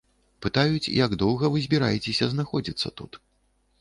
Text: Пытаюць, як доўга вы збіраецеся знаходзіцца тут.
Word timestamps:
Пытаюць, 0.45 0.91
як 1.01 1.11
доўга 1.23 1.51
вы 1.55 1.63
збіраецеся 1.67 2.31
знаходзіцца 2.33 2.87
тут. 3.03 3.11